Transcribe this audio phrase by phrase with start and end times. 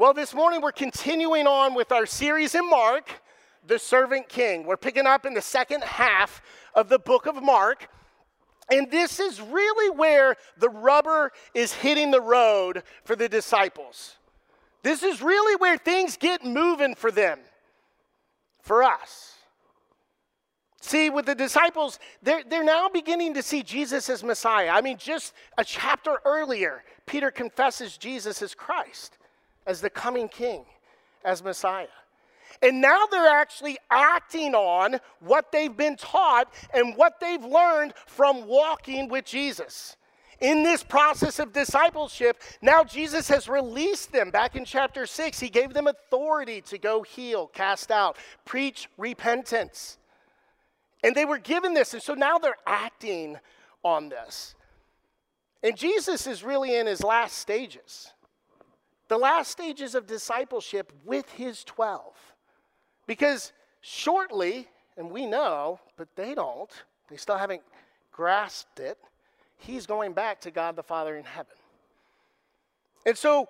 [0.00, 3.20] Well, this morning we're continuing on with our series in Mark,
[3.66, 4.64] The Servant King.
[4.64, 6.40] We're picking up in the second half
[6.74, 7.86] of the book of Mark.
[8.72, 14.16] And this is really where the rubber is hitting the road for the disciples.
[14.82, 17.38] This is really where things get moving for them,
[18.62, 19.34] for us.
[20.80, 24.70] See, with the disciples, they're, they're now beginning to see Jesus as Messiah.
[24.70, 29.18] I mean, just a chapter earlier, Peter confesses Jesus as Christ
[29.66, 30.64] as the coming king,
[31.24, 31.86] as Messiah.
[32.62, 38.46] And now they're actually acting on what they've been taught and what they've learned from
[38.46, 39.96] walking with Jesus.
[40.40, 44.30] In this process of discipleship, now Jesus has released them.
[44.30, 49.98] Back in chapter 6, he gave them authority to go heal, cast out, preach repentance.
[51.04, 53.38] And they were given this, and so now they're acting
[53.82, 54.54] on this.
[55.62, 58.12] And Jesus is really in his last stages
[59.10, 62.00] the last stages of discipleship with his 12.
[63.08, 66.70] Because shortly, and we know, but they don't,
[67.10, 67.62] they still haven't
[68.12, 68.96] grasped it,
[69.56, 71.56] he's going back to God the Father in heaven.
[73.04, 73.48] And so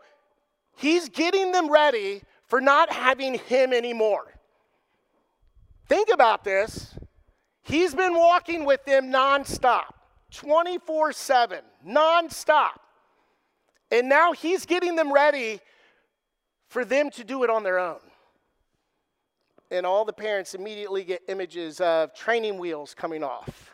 [0.79, 4.33] he's getting them ready for not having him anymore.
[5.91, 6.95] Think about this.
[7.65, 9.93] He's been walking with them nonstop,
[10.31, 12.79] 24 7, nonstop.
[13.91, 15.61] And now he's getting them ready
[16.69, 17.99] for them to do it on their own.
[19.71, 23.73] And all the parents immediately get images of training wheels coming off,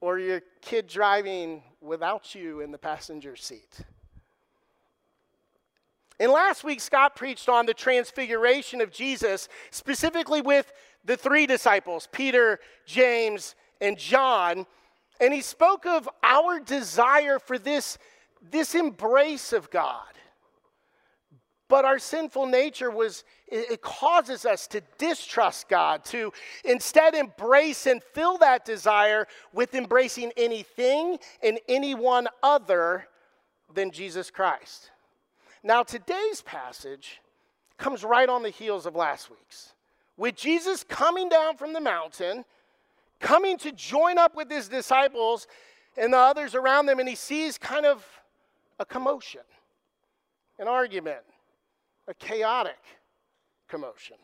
[0.00, 3.80] or your kid driving without you in the passenger seat.
[6.18, 10.72] And last week, Scott preached on the transfiguration of Jesus, specifically with
[11.04, 14.66] the three disciples Peter, James, and John.
[15.20, 17.98] And he spoke of our desire for this
[18.50, 20.02] this embrace of God.
[21.68, 26.32] But our sinful nature was, it causes us to distrust God, to
[26.64, 33.08] instead embrace and fill that desire with embracing anything and anyone other
[33.74, 34.90] than Jesus Christ.
[35.64, 37.20] Now, today's passage
[37.78, 39.72] comes right on the heels of last week's.
[40.16, 42.44] With Jesus coming down from the mountain,
[43.18, 45.48] coming to join up with his disciples
[45.96, 48.04] and the others around them, and he sees kind of
[48.78, 49.42] a commotion,
[50.58, 51.22] an argument,
[52.08, 52.78] a chaotic
[53.68, 54.16] commotion.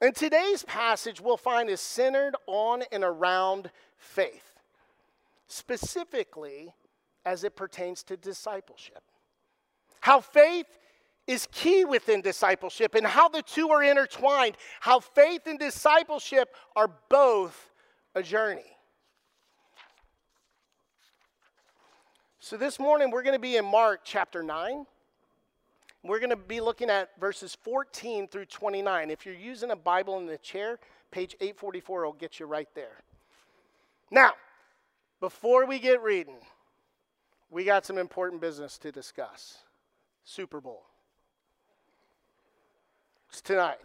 [0.00, 4.60] And today's passage we'll find is centered on and around faith,
[5.48, 6.72] specifically
[7.24, 9.02] as it pertains to discipleship.
[10.00, 10.66] How faith
[11.26, 16.90] is key within discipleship and how the two are intertwined, how faith and discipleship are
[17.10, 17.70] both
[18.14, 18.77] a journey.
[22.48, 24.86] So this morning we're going to be in Mark chapter 9.
[26.02, 29.10] We're going to be looking at verses 14 through 29.
[29.10, 30.78] If you're using a Bible in the chair,
[31.10, 33.02] page 844 will get you right there.
[34.10, 34.32] Now,
[35.20, 36.38] before we get reading,
[37.50, 39.58] we got some important business to discuss.
[40.24, 40.84] Super Bowl.
[43.28, 43.76] It's tonight.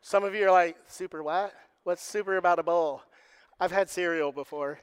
[0.00, 1.54] Some of you are like, super what?
[1.84, 3.02] What's super about a bowl?
[3.60, 4.80] I've had cereal before.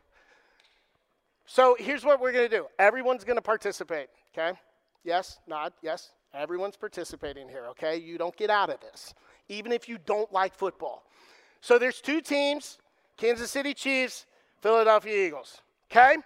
[1.51, 4.57] So here's what we're going to do everyone's going to participate, okay?
[5.03, 6.11] Yes, nod, yes.
[6.31, 7.97] Everyone's participating here, okay?
[7.97, 9.15] You don't get out of this,
[9.47, 11.03] even if you don't like football.
[11.59, 12.77] So there's two teams
[13.17, 14.27] Kansas City Chiefs,
[14.61, 15.61] Philadelphia Eagles,
[15.91, 16.17] okay?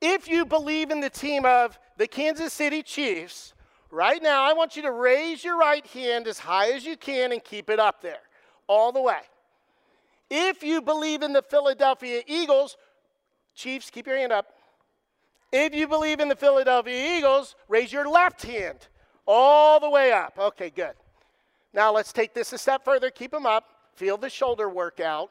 [0.00, 3.52] If you believe in the team of the Kansas City Chiefs,
[3.90, 7.32] right now I want you to raise your right hand as high as you can
[7.32, 8.22] and keep it up there,
[8.66, 9.20] all the way.
[10.30, 12.78] If you believe in the Philadelphia Eagles,
[13.60, 14.54] Chiefs, keep your hand up.
[15.52, 18.88] If you believe in the Philadelphia Eagles, raise your left hand
[19.26, 20.32] all the way up.
[20.38, 20.94] Okay, good.
[21.74, 23.10] Now let's take this a step further.
[23.10, 23.64] Keep them up.
[23.96, 25.30] Feel the shoulder workout.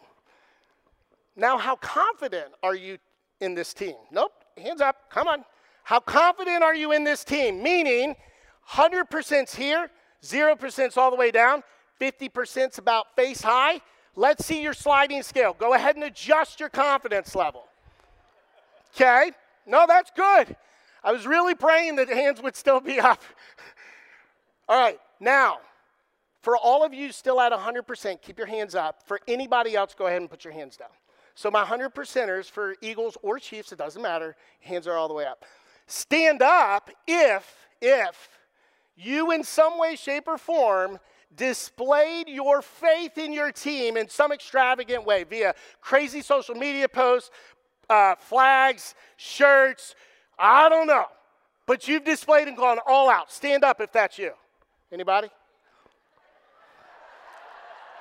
[1.35, 2.99] Now, how confident are you
[3.41, 3.95] in this team?
[4.11, 5.09] Nope, hands up.
[5.09, 5.43] Come on.
[5.83, 7.63] How confident are you in this team?
[7.63, 8.15] Meaning,
[8.69, 9.89] 100%'s here,
[10.23, 11.63] 0%'s all the way down,
[11.99, 13.81] 50%'s about face high.
[14.15, 15.55] Let's see your sliding scale.
[15.57, 17.63] Go ahead and adjust your confidence level.
[18.95, 19.31] Okay?
[19.65, 20.55] No, that's good.
[21.03, 23.21] I was really praying that hands would still be up.
[24.69, 25.59] all right, now,
[26.41, 29.03] for all of you still at 100%, keep your hands up.
[29.05, 30.89] For anybody else, go ahead and put your hands down.
[31.35, 35.13] So, my 100 percenters for Eagles or Chiefs, it doesn't matter, hands are all the
[35.13, 35.45] way up.
[35.87, 38.29] Stand up if, if
[38.95, 40.99] you in some way, shape, or form
[41.35, 47.29] displayed your faith in your team in some extravagant way via crazy social media posts,
[47.89, 49.95] uh, flags, shirts,
[50.37, 51.05] I don't know.
[51.65, 53.31] but you've displayed and gone all out.
[53.31, 54.31] Stand up if that's you.
[54.91, 55.29] Anybody?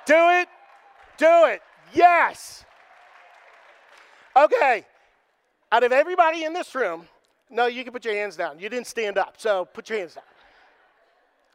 [0.05, 0.47] Do it.
[1.17, 1.61] Do it.
[1.93, 2.65] Yes.
[4.35, 4.85] Okay.
[5.71, 7.07] Out of everybody in this room,
[7.51, 8.57] no, you can put your hands down.
[8.57, 10.23] You didn't stand up, so put your hands down.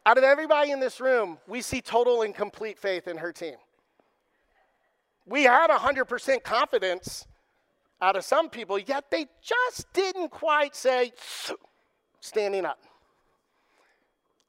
[0.05, 3.55] Out of everybody in this room, we see total and complete faith in her team.
[5.25, 7.25] We had 100% confidence
[8.01, 11.11] out of some people, yet they just didn't quite say,
[12.19, 12.79] standing up.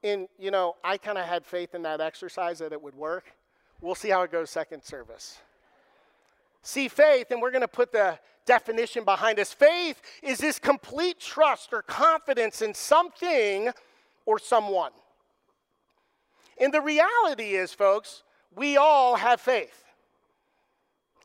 [0.03, 3.33] And, you know, I kind of had faith in that exercise that it would work.
[3.81, 5.39] We'll see how it goes second service.
[6.63, 11.21] See, faith, and we're going to put the definition behind us faith is this complete
[11.21, 13.71] trust or confidence in something
[14.25, 14.93] or someone.
[16.59, 18.23] And the reality is, folks,
[18.55, 19.86] we all have faith.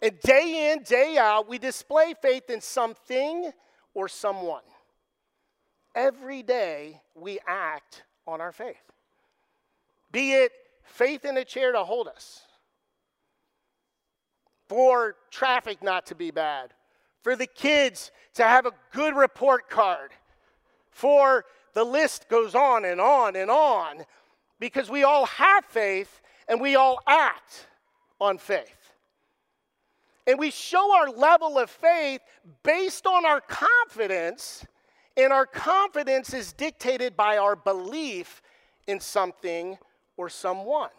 [0.01, 3.51] And day in, day out, we display faith in something
[3.93, 4.63] or someone.
[5.93, 8.81] Every day, we act on our faith.
[10.11, 10.51] Be it
[10.83, 12.41] faith in a chair to hold us,
[14.67, 16.73] for traffic not to be bad,
[17.21, 20.11] for the kids to have a good report card,
[20.89, 24.03] for the list goes on and on and on,
[24.59, 27.67] because we all have faith and we all act
[28.19, 28.80] on faith.
[30.31, 32.21] And we show our level of faith
[32.63, 34.65] based on our confidence,
[35.17, 38.41] and our confidence is dictated by our belief
[38.87, 39.77] in something
[40.15, 40.91] or someone.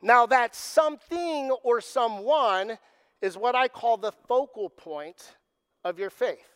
[0.00, 2.78] Now, that something or someone
[3.20, 5.34] is what I call the focal point
[5.82, 6.54] of your faith.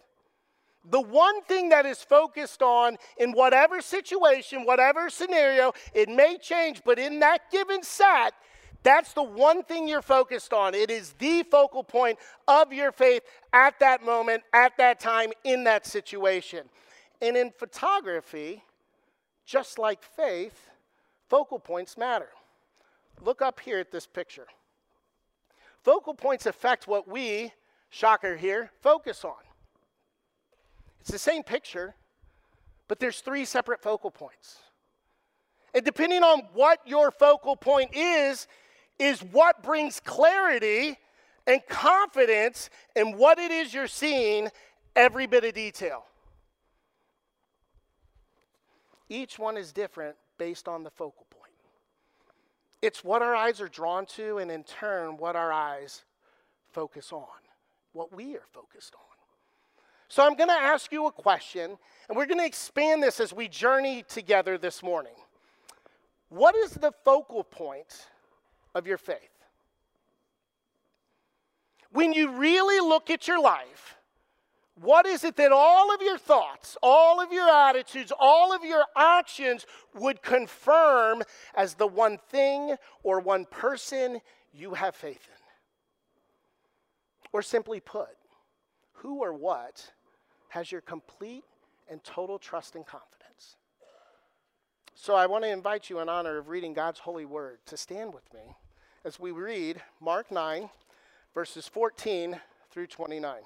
[0.84, 6.82] The one thing that is focused on in whatever situation, whatever scenario, it may change,
[6.84, 8.32] but in that given set,
[8.88, 10.74] that's the one thing you're focused on.
[10.74, 15.64] It is the focal point of your faith at that moment, at that time, in
[15.64, 16.64] that situation.
[17.20, 18.64] And in photography,
[19.44, 20.70] just like faith,
[21.28, 22.30] focal points matter.
[23.20, 24.46] Look up here at this picture.
[25.82, 27.52] Focal points affect what we,
[27.90, 29.42] shocker here, focus on.
[31.00, 31.94] It's the same picture,
[32.88, 34.58] but there's three separate focal points.
[35.74, 38.46] And depending on what your focal point is,
[38.98, 40.98] is what brings clarity
[41.46, 44.48] and confidence in what it is you're seeing,
[44.94, 46.04] every bit of detail.
[49.08, 51.52] Each one is different based on the focal point.
[52.82, 56.04] It's what our eyes are drawn to, and in turn, what our eyes
[56.70, 57.26] focus on,
[57.92, 59.00] what we are focused on.
[60.10, 61.76] So, I'm going to ask you a question,
[62.08, 65.12] and we're going to expand this as we journey together this morning.
[66.30, 68.06] What is the focal point
[68.78, 69.18] of your faith.
[71.90, 73.96] When you really look at your life,
[74.80, 78.84] what is it that all of your thoughts, all of your attitudes, all of your
[78.96, 81.22] actions would confirm
[81.54, 84.20] as the one thing or one person
[84.52, 85.42] you have faith in?
[87.32, 88.16] Or simply put,
[88.92, 89.92] who or what
[90.50, 91.44] has your complete
[91.90, 93.56] and total trust and confidence?
[94.94, 98.14] So I want to invite you in honor of reading God's holy word to stand
[98.14, 98.56] with me
[99.08, 100.68] as we read Mark 9,
[101.32, 102.38] verses 14
[102.70, 103.38] through 29.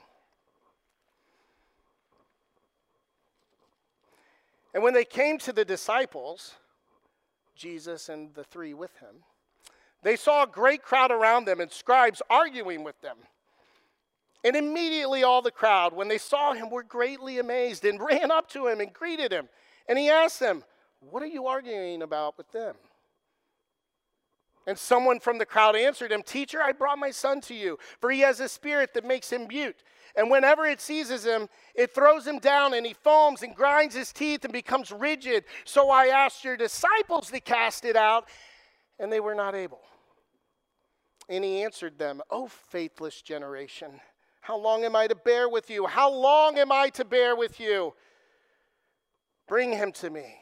[4.74, 6.54] And when they came to the disciples,
[7.54, 9.22] Jesus and the three with him,
[10.02, 13.18] they saw a great crowd around them and scribes arguing with them.
[14.42, 18.48] And immediately all the crowd, when they saw him, were greatly amazed and ran up
[18.48, 19.48] to him and greeted him.
[19.88, 20.64] And he asked them,
[20.98, 22.74] what are you arguing about with them?
[24.66, 28.10] And someone from the crowd answered him, Teacher, I brought my son to you, for
[28.10, 29.82] he has a spirit that makes him mute.
[30.14, 34.12] And whenever it seizes him, it throws him down, and he foams and grinds his
[34.12, 35.44] teeth and becomes rigid.
[35.64, 38.28] So I asked your disciples to cast it out,
[38.98, 39.80] and they were not able.
[41.28, 44.00] And he answered them, O faithless generation,
[44.42, 45.86] how long am I to bear with you?
[45.86, 47.94] How long am I to bear with you?
[49.48, 50.41] Bring him to me.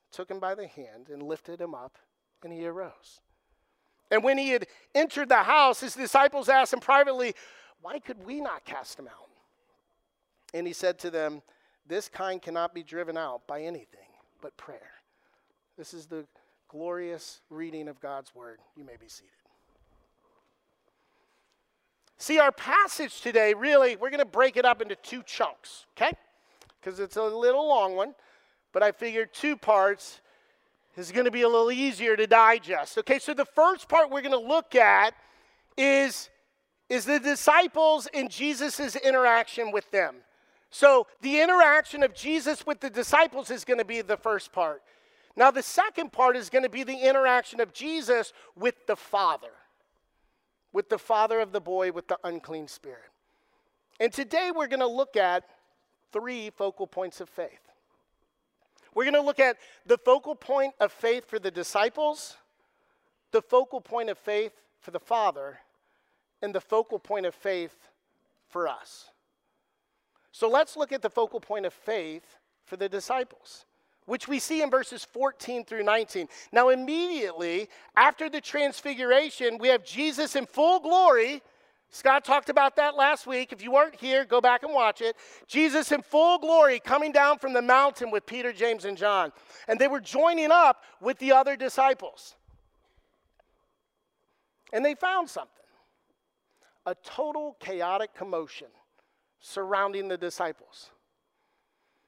[0.11, 1.97] took him by the hand and lifted him up,
[2.43, 3.21] and he arose.
[4.09, 7.33] And when he had entered the house, his disciples asked him privately,
[7.81, 9.29] Why could we not cast him out?
[10.53, 11.41] And he said to them,
[11.87, 14.09] This kind cannot be driven out by anything
[14.41, 14.91] but prayer.
[15.77, 16.25] This is the
[16.67, 18.59] glorious reading of God's word.
[18.75, 19.31] You may be seated.
[22.17, 26.11] See, our passage today, really, we're going to break it up into two chunks, okay?
[26.79, 28.13] Because it's a little long one,
[28.73, 30.21] but I figured two parts
[30.97, 32.97] is going to be a little easier to digest.
[32.97, 35.13] Okay, so the first part we're going to look at
[35.77, 36.29] is,
[36.89, 40.17] is the disciples and Jesus' interaction with them.
[40.69, 44.81] So the interaction of Jesus with the disciples is going to be the first part.
[45.35, 49.51] Now, the second part is going to be the interaction of Jesus with the Father
[50.73, 53.09] with the father of the boy with the unclean spirit.
[53.99, 55.43] And today we're going to look at
[56.11, 57.70] three focal points of faith.
[58.93, 62.37] We're going to look at the focal point of faith for the disciples,
[63.31, 65.59] the focal point of faith for the Father,
[66.41, 67.75] and the focal point of faith
[68.49, 69.09] for us.
[70.31, 73.65] So let's look at the focal point of faith for the disciples
[74.05, 76.27] which we see in verses 14 through 19.
[76.51, 81.41] Now, immediately after the transfiguration, we have Jesus in full glory.
[81.93, 83.51] Scott talked about that last week.
[83.51, 85.17] If you weren't here, go back and watch it.
[85.45, 89.33] Jesus in full glory coming down from the mountain with Peter, James, and John.
[89.67, 92.35] And they were joining up with the other disciples.
[94.71, 95.51] And they found something
[96.85, 98.67] a total chaotic commotion
[99.41, 100.91] surrounding the disciples.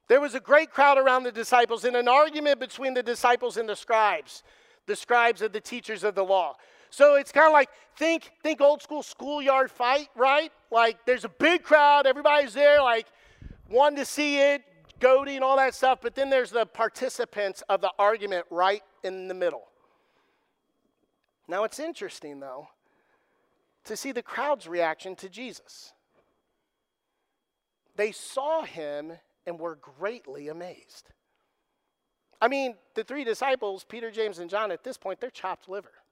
[0.07, 3.67] There was a great crowd around the disciples and an argument between the disciples and
[3.67, 4.43] the scribes,
[4.85, 6.55] the scribes are the teachers of the law.
[6.93, 10.51] So it's kind of like think think old school schoolyard fight, right?
[10.69, 13.07] Like there's a big crowd, everybody's there, like
[13.67, 14.61] wanting to see it,
[14.99, 16.01] goading, all that stuff.
[16.03, 19.63] But then there's the participants of the argument right in the middle.
[21.47, 22.67] Now it's interesting though
[23.85, 25.93] to see the crowd's reaction to Jesus.
[27.95, 29.13] They saw him
[29.47, 31.09] and were greatly amazed.
[32.39, 36.02] I mean, the three disciples, Peter, James, and John, at this point, they're chopped liver.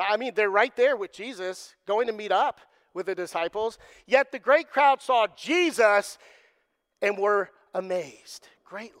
[0.00, 2.60] I mean, they're right there with Jesus, going to meet up
[2.94, 3.78] with the disciples.
[4.06, 6.18] Yet the great crowd saw Jesus
[7.00, 8.98] and were amazed greatly.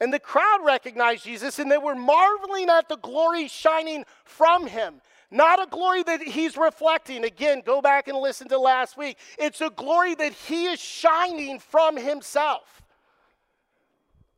[0.00, 5.00] And the crowd recognized Jesus and they were marveling at the glory shining from him.
[5.30, 7.24] Not a glory that he's reflecting.
[7.24, 9.18] Again, go back and listen to last week.
[9.38, 12.82] It's a glory that he is shining from himself.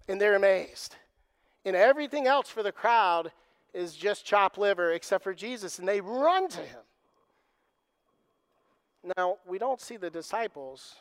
[0.09, 0.95] And they're amazed.
[1.65, 3.33] And everything else for the crowd
[3.75, 5.79] is just chopped liver except for Jesus.
[5.79, 6.81] And they run to him.
[9.17, 10.97] Now, we don't see the disciples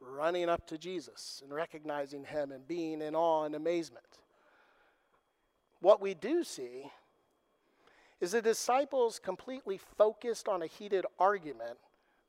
[0.00, 4.04] running up to Jesus and recognizing him and being in awe and amazement.
[5.80, 6.90] What we do see
[8.20, 11.78] is the disciples completely focused on a heated argument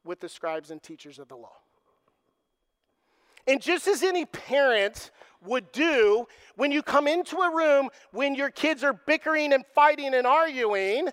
[0.03, 1.62] with the scribes and teachers of the law.
[3.47, 5.12] And just as any parent
[5.45, 10.13] would do when you come into a room when your kids are bickering and fighting
[10.13, 11.09] and arguing,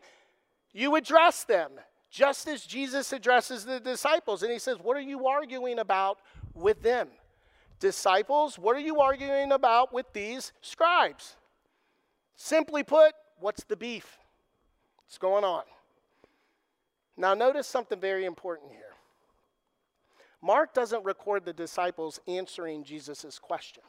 [0.73, 1.73] you address them,
[2.11, 4.43] just as Jesus addresses the disciples.
[4.43, 6.19] And he says, What are you arguing about
[6.55, 7.09] with them?
[7.81, 11.37] Disciples, what are you arguing about with these scribes?
[12.37, 14.19] Simply put, what's the beef?
[15.07, 15.63] What's going on?
[17.17, 18.90] Now, notice something very important here.
[20.43, 23.83] Mark doesn't record the disciples answering Jesus' question.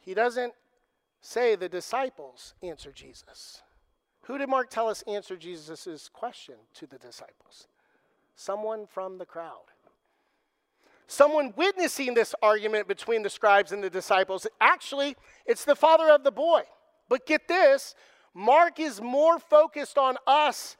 [0.00, 0.54] He doesn't
[1.20, 3.62] say the disciples answer Jesus.
[4.22, 7.68] Who did Mark tell us answered Jesus' question to the disciples?
[8.34, 9.64] Someone from the crowd.
[11.06, 14.46] Someone witnessing this argument between the scribes and the disciples.
[14.60, 16.62] Actually, it's the father of the boy.
[17.08, 17.94] But get this
[18.32, 20.76] Mark is more focused on us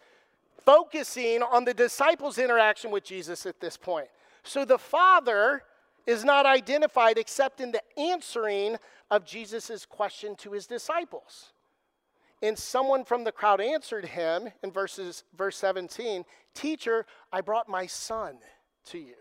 [0.65, 4.09] focusing on the disciples' interaction with Jesus at this point.
[4.43, 5.63] So the Father
[6.07, 8.77] is not identified except in the answering
[9.11, 11.53] of Jesus' question to his disciples.
[12.43, 16.25] And someone from the crowd answered him in verses, verse 17
[16.55, 18.39] Teacher, I brought my son
[18.87, 19.15] to you.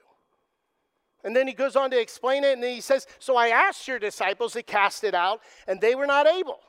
[1.24, 4.00] And then he goes on to explain it, and he says, So I asked your
[4.00, 6.60] disciples to cast it out, and they were not able.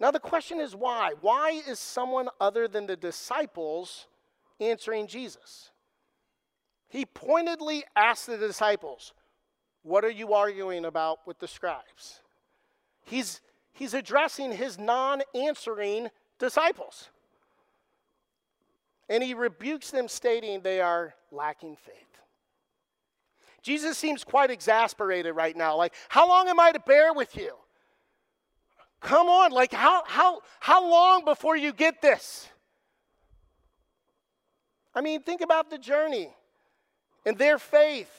[0.00, 1.12] Now, the question is why?
[1.20, 4.06] Why is someone other than the disciples
[4.60, 5.70] answering Jesus?
[6.88, 9.12] He pointedly asked the disciples,
[9.82, 12.20] What are you arguing about with the scribes?
[13.04, 13.40] He's,
[13.72, 17.10] he's addressing his non answering disciples.
[19.08, 21.94] And he rebukes them, stating they are lacking faith.
[23.62, 25.76] Jesus seems quite exasperated right now.
[25.76, 27.54] Like, how long am I to bear with you?
[29.00, 32.48] Come on, like, how, how, how long before you get this?
[34.94, 36.30] I mean, think about the journey
[37.24, 38.10] and their faith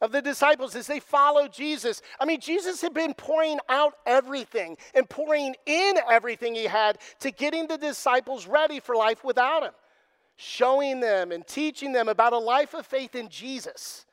[0.00, 2.02] of the disciples as they follow Jesus.
[2.20, 7.32] I mean, Jesus had been pouring out everything and pouring in everything he had to
[7.32, 9.72] getting the disciples ready for life without him,
[10.36, 14.06] showing them and teaching them about a life of faith in Jesus,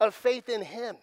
[0.00, 0.96] of faith in him,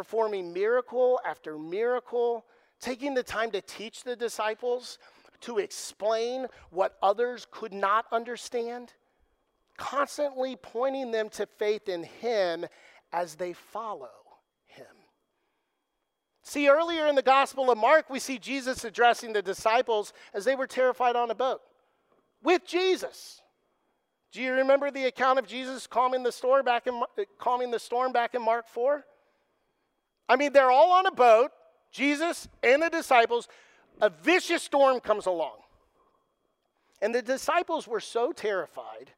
[0.00, 2.46] performing miracle after miracle,
[2.80, 4.96] taking the time to teach the disciples,
[5.42, 8.94] to explain what others could not understand
[9.76, 12.64] constantly pointing them to faith in Him
[13.12, 14.08] as they follow
[14.64, 14.86] Him.
[16.44, 20.54] See, earlier in the Gospel of Mark, we see Jesus addressing the disciples as they
[20.54, 21.60] were terrified on a boat
[22.42, 23.42] with Jesus.
[24.32, 27.02] Do you remember the account of Jesus calming the storm back in,
[27.38, 29.04] calming the storm back in Mark 4?
[30.30, 31.50] I mean, they're all on a boat,
[31.92, 33.48] Jesus and the disciples.
[34.00, 35.58] A vicious storm comes along.
[37.02, 39.10] And the disciples were so terrified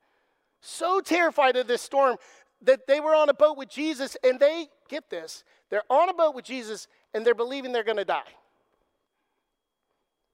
[0.63, 2.17] so terrified of this storm
[2.63, 6.15] that they were on a boat with Jesus and they, get this, they're on a
[6.15, 8.23] boat with Jesus and they're believing they're going to die.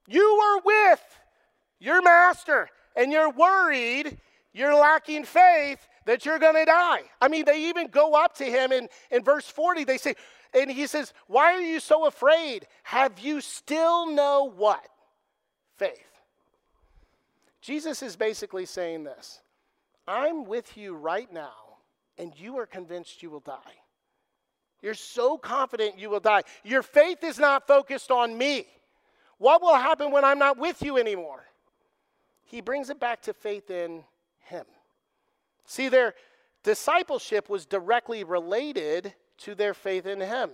[0.07, 1.03] You are with
[1.81, 4.19] your master and you're worried,
[4.53, 7.03] you're lacking faith that you're going to die.
[7.21, 10.15] I mean, they even go up to him in, in verse 40, they say,
[10.55, 12.67] and he says, Why are you so afraid?
[12.85, 14.87] Have you still no what?
[15.77, 16.05] Faith.
[17.61, 19.41] Jesus is basically saying this
[20.07, 21.79] I'm with you right now,
[22.17, 23.77] and you are convinced you will die.
[24.81, 26.43] You're so confident you will die.
[26.65, 28.67] Your faith is not focused on me.
[29.39, 31.45] What will happen when I'm not with you anymore?
[32.45, 34.05] He brings it back to faith in
[34.45, 34.65] Him.
[35.67, 36.15] See, their
[36.63, 40.51] discipleship was directly related to their faith in Him.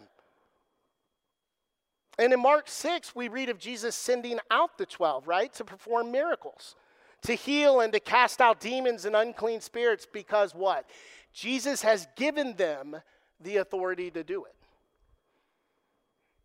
[2.19, 6.13] And in Mark 6, we read of Jesus sending out the 12, right, to perform
[6.13, 6.77] miracles
[7.25, 10.89] to heal and to cast out demons and unclean spirits because what?
[11.33, 12.97] Jesus has given them
[13.41, 14.55] the authority to do it.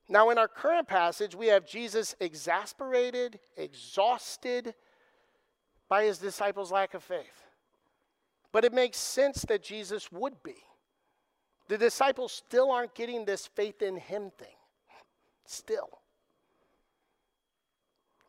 [0.07, 4.73] Now, in our current passage, we have Jesus exasperated, exhausted
[5.87, 7.45] by his disciples' lack of faith.
[8.51, 10.55] But it makes sense that Jesus would be.
[11.69, 14.47] The disciples still aren't getting this faith in him thing.
[15.45, 15.99] Still.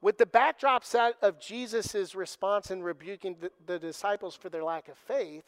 [0.03, 4.89] With the backdrop set of Jesus' response in rebuking the, the disciples for their lack
[4.89, 5.45] of faith,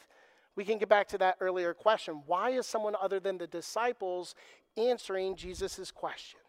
[0.55, 2.23] we can get back to that earlier question.
[2.25, 4.33] Why is someone other than the disciples
[4.75, 6.39] answering Jesus' question?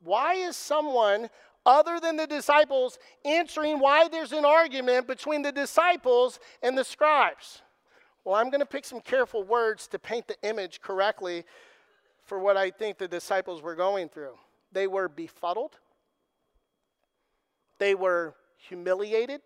[0.00, 1.28] Why is someone
[1.64, 7.62] other than the disciples answering why there's an argument between the disciples and the scribes?
[8.26, 11.44] Well, I'm going to pick some careful words to paint the image correctly
[12.24, 14.34] for what I think the disciples were going through.
[14.72, 15.78] They were befuddled,
[17.78, 19.40] they were humiliated.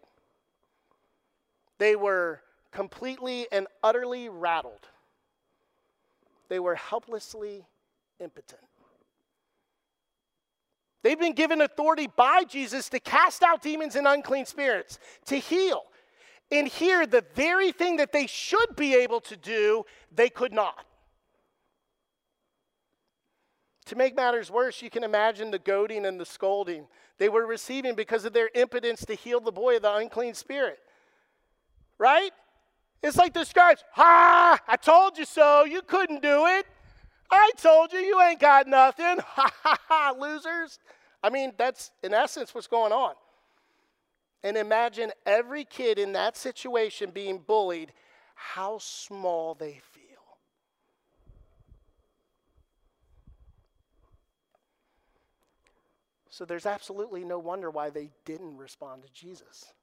[1.77, 4.87] They were completely and utterly rattled.
[6.51, 7.65] They were helplessly
[8.19, 8.61] impotent.
[11.03, 15.85] They've been given authority by Jesus to cast out demons and unclean spirits, to heal.
[16.53, 20.85] And here, the very thing that they should be able to do, they could not.
[23.87, 26.87] To make matters worse, you can imagine the goading and the scolding
[27.21, 30.79] they were receiving because of their impotence to heal the boy of the unclean spirit.
[31.99, 32.31] Right?
[33.03, 36.67] It's like the scribes, ha, I told you so, you couldn't do it.
[37.31, 39.19] I told you, you ain't got nothing.
[39.25, 40.79] Ha ha ha, losers.
[41.23, 43.13] I mean, that's in essence what's going on.
[44.43, 47.93] And imagine every kid in that situation being bullied,
[48.35, 50.01] how small they feel.
[56.31, 59.75] So there's absolutely no wonder why they didn't respond to Jesus.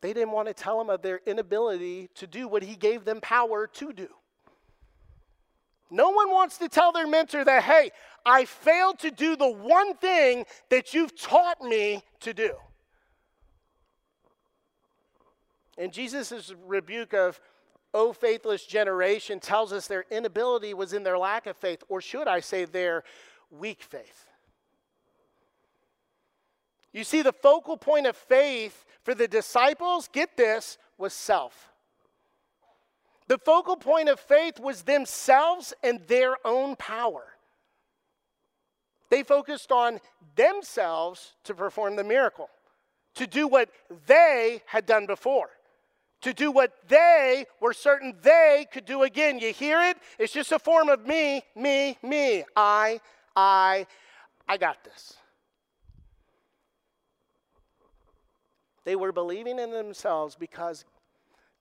[0.00, 3.20] They didn't want to tell him of their inability to do what he gave them
[3.20, 4.08] power to do.
[5.90, 7.90] No one wants to tell their mentor that, hey,
[8.24, 12.54] I failed to do the one thing that you've taught me to do.
[15.78, 17.40] And Jesus' rebuke of,
[17.94, 22.28] O faithless generation, tells us their inability was in their lack of faith, or should
[22.28, 23.04] I say, their
[23.50, 24.26] weak faith.
[26.92, 31.72] You see, the focal point of faith for the disciples, get this, was self.
[33.28, 37.24] The focal point of faith was themselves and their own power.
[39.10, 40.00] They focused on
[40.34, 42.48] themselves to perform the miracle,
[43.14, 43.70] to do what
[44.06, 45.50] they had done before,
[46.22, 49.38] to do what they were certain they could do again.
[49.38, 49.96] You hear it?
[50.18, 52.44] It's just a form of me, me, me.
[52.56, 53.00] I,
[53.36, 53.86] I,
[54.48, 55.14] I got this.
[58.84, 60.84] They were believing in themselves because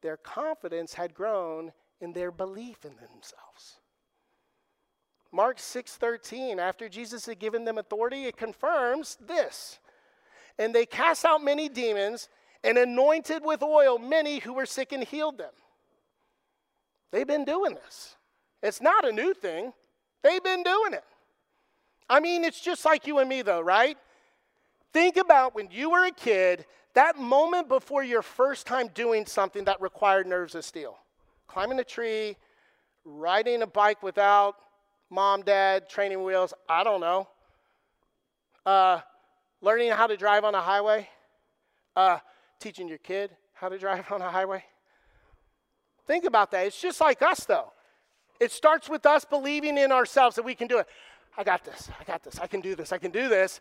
[0.01, 3.81] their confidence had grown in their belief in themselves.
[5.31, 9.79] Mark 6:13 after Jesus had given them authority it confirms this.
[10.57, 12.29] And they cast out many demons
[12.63, 15.53] and anointed with oil many who were sick and healed them.
[17.11, 18.15] They've been doing this.
[18.61, 19.73] It's not a new thing.
[20.23, 21.03] They've been doing it.
[22.09, 23.97] I mean, it's just like you and me though, right?
[24.93, 29.65] Think about when you were a kid, that moment before your first time doing something
[29.65, 30.97] that required nerves of steel.
[31.47, 32.37] Climbing a tree,
[33.05, 34.55] riding a bike without
[35.09, 37.27] mom, dad, training wheels, I don't know.
[38.65, 38.99] Uh,
[39.61, 41.07] learning how to drive on a highway,
[41.95, 42.19] uh,
[42.59, 44.63] teaching your kid how to drive on a highway.
[46.05, 46.65] Think about that.
[46.67, 47.73] It's just like us, though.
[48.39, 50.87] It starts with us believing in ourselves that we can do it.
[51.37, 51.89] I got this.
[51.99, 52.39] I got this.
[52.39, 52.91] I can do this.
[52.91, 53.59] I can do this.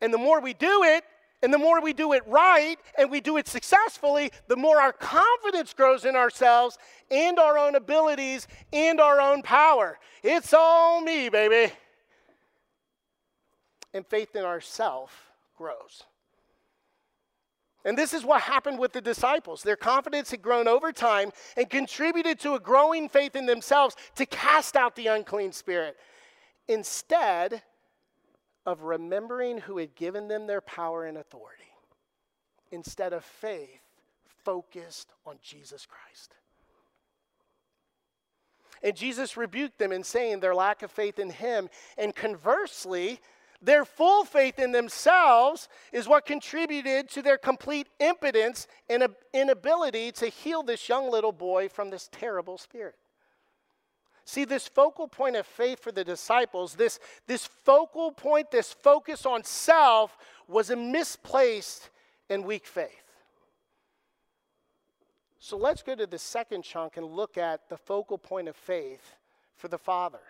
[0.00, 1.04] And the more we do it,
[1.42, 4.92] and the more we do it right and we do it successfully, the more our
[4.92, 6.78] confidence grows in ourselves
[7.10, 9.98] and our own abilities and our own power.
[10.22, 11.72] It's all me, baby.
[13.94, 16.02] And faith in ourself grows.
[17.84, 19.62] And this is what happened with the disciples.
[19.62, 24.26] Their confidence had grown over time and contributed to a growing faith in themselves to
[24.26, 25.96] cast out the unclean spirit.
[26.66, 27.62] Instead,
[28.68, 31.72] of remembering who had given them their power and authority
[32.70, 33.80] instead of faith
[34.44, 36.34] focused on Jesus Christ.
[38.82, 41.70] And Jesus rebuked them in saying their lack of faith in him.
[41.96, 43.20] And conversely,
[43.60, 50.26] their full faith in themselves is what contributed to their complete impotence and inability to
[50.26, 52.94] heal this young little boy from this terrible spirit.
[54.24, 59.24] See, this focal point of faith for the disciples, this, this focal point, this focus
[59.24, 60.16] on self,
[60.46, 61.88] was a misplaced
[62.28, 62.90] and weak faith.
[65.40, 69.14] So let's go to the second chunk and look at the focal point of faith
[69.56, 70.20] for the Father.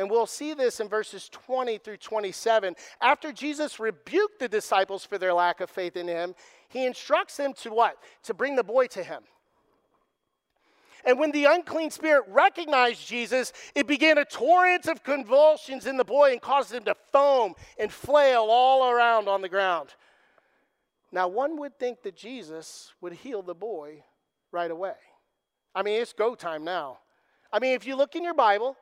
[0.00, 2.74] And we'll see this in verses 20 through 27.
[3.02, 6.34] After Jesus rebuked the disciples for their lack of faith in him,
[6.70, 7.98] he instructs them to what?
[8.22, 9.22] To bring the boy to him.
[11.04, 16.04] And when the unclean spirit recognized Jesus, it began a torrent of convulsions in the
[16.04, 19.90] boy and caused him to foam and flail all around on the ground.
[21.12, 24.02] Now, one would think that Jesus would heal the boy
[24.50, 24.94] right away.
[25.74, 27.00] I mean, it's go time now.
[27.52, 28.78] I mean, if you look in your Bible,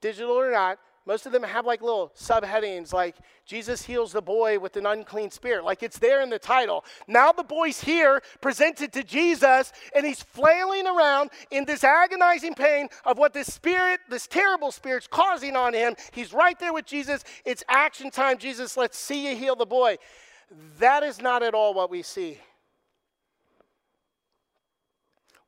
[0.00, 4.58] digital or not, most of them have like little subheadings like Jesus heals the boy
[4.58, 5.64] with an unclean spirit.
[5.64, 6.84] Like it's there in the title.
[7.06, 12.88] Now the boy's here, presented to Jesus, and he's flailing around in this agonizing pain
[13.06, 15.94] of what this spirit, this terrible spirit's causing on him.
[16.12, 17.24] He's right there with Jesus.
[17.46, 18.36] It's action time.
[18.36, 19.96] Jesus, let's see you heal the boy.
[20.78, 22.38] That is not at all what we see.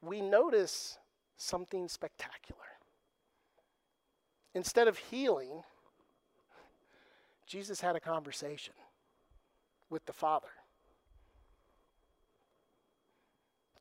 [0.00, 0.96] We notice
[1.36, 2.59] something spectacular.
[4.54, 5.62] Instead of healing,
[7.46, 8.74] Jesus had a conversation
[9.88, 10.48] with the Father.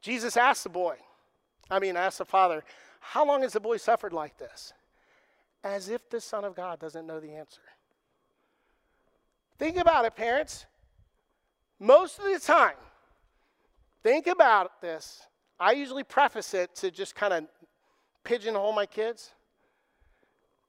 [0.01, 0.95] Jesus asked the boy,
[1.69, 2.63] I mean, asked the Father,
[2.99, 4.73] how long has the boy suffered like this?
[5.63, 7.61] As if the Son of God doesn't know the answer.
[9.57, 10.65] Think about it, parents.
[11.79, 12.77] Most of the time,
[14.03, 15.21] think about this.
[15.59, 17.45] I usually preface it to just kind of
[18.23, 19.33] pigeonhole my kids.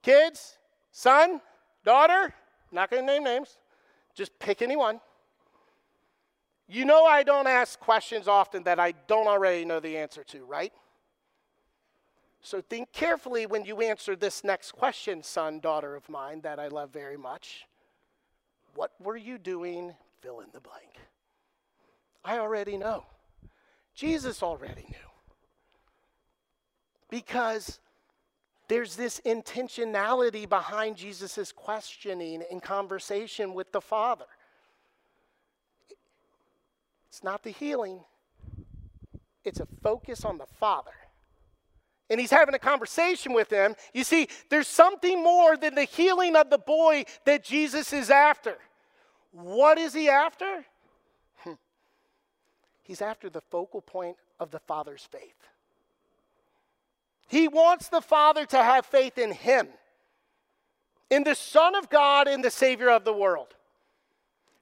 [0.01, 0.57] Kids,
[0.91, 1.41] son,
[1.83, 2.33] daughter,
[2.71, 3.57] not going to name names,
[4.13, 4.99] just pick anyone.
[6.67, 10.45] You know, I don't ask questions often that I don't already know the answer to,
[10.45, 10.71] right?
[12.41, 16.69] So think carefully when you answer this next question, son, daughter of mine, that I
[16.69, 17.67] love very much.
[18.73, 19.93] What were you doing?
[20.21, 20.95] Fill in the blank.
[22.23, 23.05] I already know.
[23.93, 25.09] Jesus already knew.
[27.09, 27.79] Because
[28.71, 34.23] there's this intentionality behind Jesus' questioning and conversation with the Father.
[37.09, 37.99] It's not the healing,
[39.43, 40.93] it's a focus on the Father.
[42.09, 43.75] And he's having a conversation with them.
[43.93, 48.55] You see, there's something more than the healing of the boy that Jesus is after.
[49.33, 50.65] What is he after?
[52.83, 55.49] He's after the focal point of the Father's faith.
[57.31, 59.69] He wants the Father to have faith in Him,
[61.09, 63.55] in the Son of God in the Savior of the world.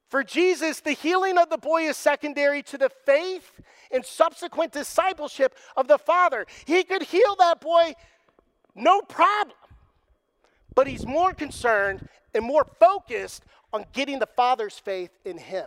[0.06, 5.56] For Jesus, the healing of the boy is secondary to the faith and subsequent discipleship
[5.76, 6.46] of the Father.
[6.64, 7.94] He could heal that boy
[8.76, 9.56] no problem,
[10.76, 15.66] but he's more concerned and more focused on getting the Father's faith in him.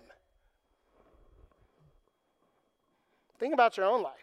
[3.39, 4.22] Think about your own life.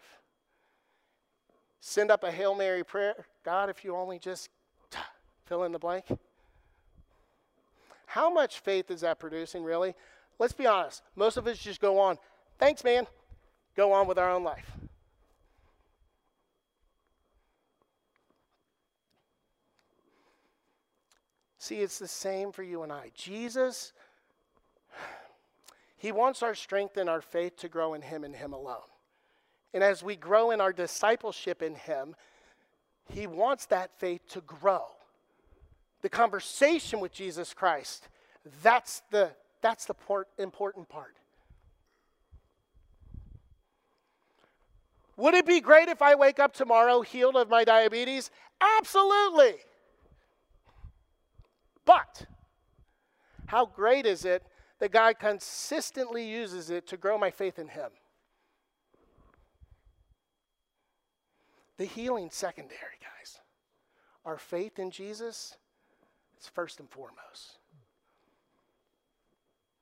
[1.81, 3.25] Send up a Hail Mary prayer.
[3.43, 4.49] God, if you only just
[5.45, 6.05] fill in the blank.
[8.05, 9.95] How much faith is that producing, really?
[10.37, 11.01] Let's be honest.
[11.15, 12.17] Most of us just go on,
[12.59, 13.07] thanks, man,
[13.75, 14.71] go on with our own life.
[21.57, 23.11] See, it's the same for you and I.
[23.15, 23.93] Jesus,
[25.97, 28.90] He wants our strength and our faith to grow in Him and Him alone.
[29.73, 32.15] And as we grow in our discipleship in Him,
[33.09, 34.83] He wants that faith to grow.
[36.01, 38.07] The conversation with Jesus Christ,
[38.63, 39.31] that's the,
[39.61, 41.15] that's the port, important part.
[45.17, 48.31] Would it be great if I wake up tomorrow healed of my diabetes?
[48.79, 49.55] Absolutely.
[51.85, 52.25] But
[53.45, 54.43] how great is it
[54.79, 57.91] that God consistently uses it to grow my faith in Him?
[61.81, 63.39] The healing secondary, guys.
[64.23, 65.57] Our faith in Jesus
[66.39, 67.57] is first and foremost.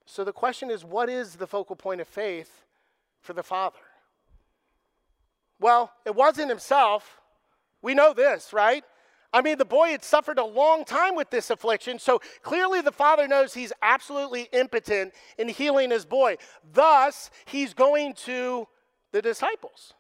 [0.05, 2.63] So the question is what is the focal point of faith
[3.19, 3.81] for the Father?
[5.59, 7.19] Well, it wasn't himself.
[7.81, 8.85] We know this, right?
[9.33, 12.93] I mean, the boy had suffered a long time with this affliction, so clearly the
[12.93, 16.37] father knows he's absolutely impotent in healing his boy.
[16.71, 18.69] Thus, he's going to
[19.11, 19.95] the disciples.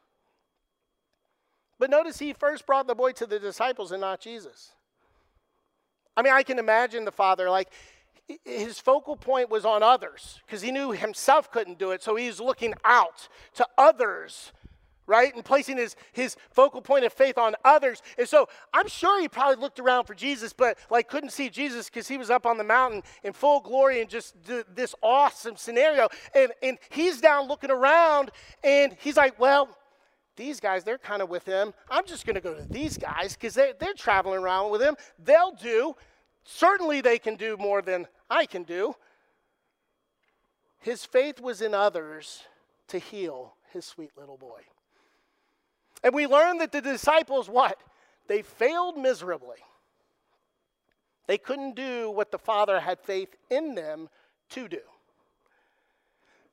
[1.79, 4.73] But notice he first brought the boy to the disciples and not Jesus.
[6.15, 7.69] I mean, I can imagine the father, like,
[8.45, 12.39] his focal point was on others because he knew himself couldn't do it, so he's
[12.39, 14.51] looking out to others
[15.09, 15.33] right?
[15.33, 18.03] And placing his, his focal point of faith on others.
[18.19, 21.89] And so I'm sure he probably looked around for Jesus, but like couldn't see Jesus
[21.89, 26.09] because he was up on the mountain in full glory and just this awesome scenario.
[26.35, 28.29] And, and he's down looking around
[28.63, 29.69] and he's like, well,
[30.39, 31.73] these guys, they're kind of with him.
[31.91, 34.95] I'm just going to go to these guys because they're, they're traveling around with him.
[35.23, 35.95] They'll do.
[36.45, 38.95] Certainly they can do more than I can do.
[40.79, 42.43] His faith was in others
[42.87, 44.61] to heal his sweet little boy.
[46.03, 47.77] And we learn that the disciples, what?
[48.27, 49.57] They failed miserably.
[51.27, 54.07] They couldn't do what the Father had faith in them
[54.51, 54.81] to do.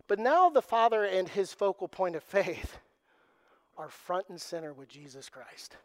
[0.09, 2.79] But now the Father and his focal point of faith
[3.77, 5.77] are front and center with Jesus Christ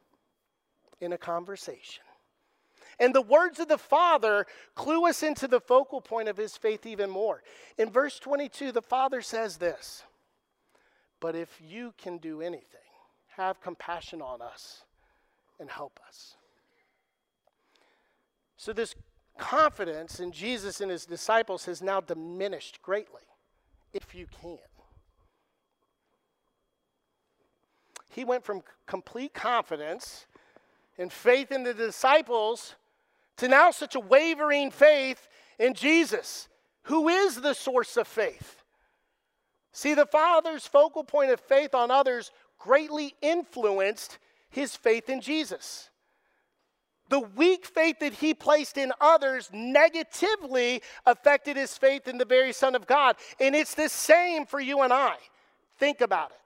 [0.99, 2.03] in a conversation.
[2.99, 6.85] And the words of the Father clue us into the focal point of his faith
[6.85, 7.41] even more.
[7.77, 10.03] In verse 22, the Father says this
[11.19, 12.65] But if you can do anything,
[13.37, 14.83] have compassion on us
[15.59, 16.35] and help us.
[18.57, 18.93] So, this
[19.37, 23.23] confidence in Jesus and his disciples has now diminished greatly,
[23.93, 24.59] if you can.
[28.11, 30.27] He went from complete confidence
[30.97, 32.75] and faith in the disciples
[33.37, 36.49] to now such a wavering faith in Jesus,
[36.83, 38.63] who is the source of faith.
[39.71, 44.19] See, the Father's focal point of faith on others greatly influenced
[44.49, 45.89] his faith in Jesus.
[47.09, 52.53] The weak faith that he placed in others negatively affected his faith in the very
[52.53, 53.15] Son of God.
[53.39, 55.15] And it's the same for you and I.
[55.77, 56.37] Think about it.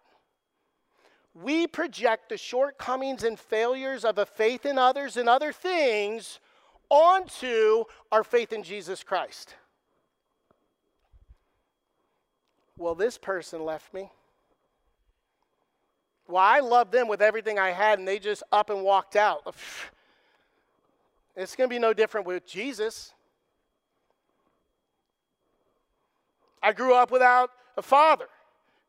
[1.35, 6.39] We project the shortcomings and failures of a faith in others and other things
[6.89, 9.55] onto our faith in Jesus Christ.
[12.77, 14.11] Well, this person left me.
[16.27, 19.55] Well, I loved them with everything I had, and they just up and walked out.
[21.37, 23.13] It's going to be no different with Jesus.
[26.63, 28.27] I grew up without a father,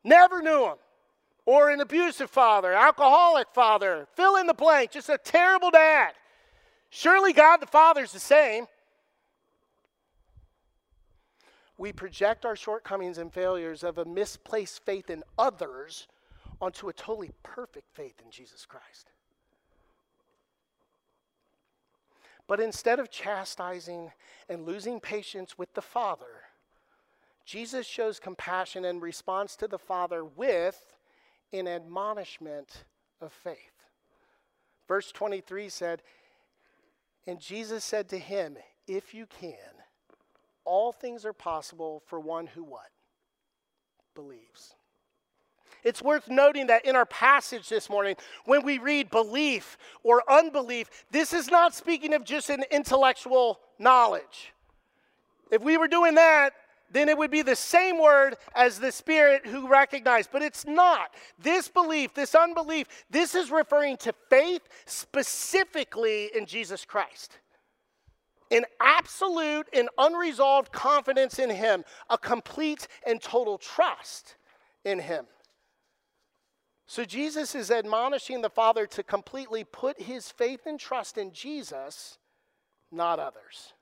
[0.05, 0.77] never knew him,
[1.47, 6.13] or an abusive father, alcoholic father, fill in the blank, just a terrible dad.
[6.91, 8.67] Surely God the Father is the same.
[11.79, 16.09] We project our shortcomings and failures of a misplaced faith in others
[16.61, 19.11] onto a totally perfect faith in Jesus Christ.
[22.49, 24.13] But instead of chastising
[24.49, 26.45] and losing patience with the Father,
[27.45, 30.96] Jesus shows compassion and response to the Father with
[31.53, 32.85] an admonishment
[33.21, 33.57] of faith.
[34.89, 36.03] Verse 23 said,
[37.27, 38.57] And Jesus said to him,
[38.87, 39.55] If you can,
[40.65, 42.91] all things are possible for one who what?
[44.15, 44.75] Believes.
[45.85, 50.91] It's worth noting that in our passage this morning, when we read belief or unbelief,
[51.13, 54.53] this is not speaking of just an intellectual knowledge.
[55.53, 56.55] If we were doing that,
[56.97, 60.31] then it would be the same word as the Spirit who recognized.
[60.33, 61.15] But it's not.
[61.39, 67.39] This belief, this unbelief, this is referring to faith specifically in Jesus Christ.
[68.51, 74.37] An absolute and unresolved confidence in Him, a complete and total trust
[74.85, 75.27] in Him.
[76.87, 82.19] So Jesus is admonishing the Father to completely put his faith and trust in Jesus,
[82.93, 83.73] not others.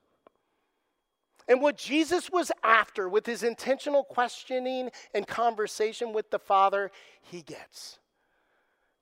[1.46, 7.42] And what Jesus was after with his intentional questioning and conversation with the Father, he
[7.42, 7.98] gets.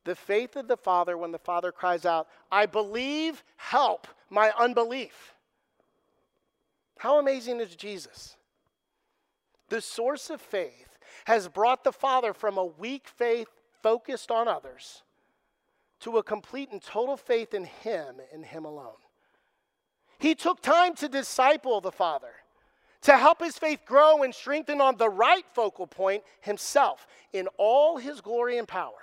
[0.04, 5.34] The faith of the Father when the Father cries out, I believe, help my unbelief.
[6.98, 8.36] How amazing is Jesus?
[9.68, 10.88] The source of faith
[11.26, 13.48] has brought the Father from a weak faith
[13.82, 15.02] focused on others
[16.00, 18.96] to a complete and total faith in Him and Him alone.
[20.22, 22.30] He took time to disciple the Father,
[23.00, 27.96] to help his faith grow and strengthen on the right focal point, himself, in all
[27.96, 29.02] his glory and power.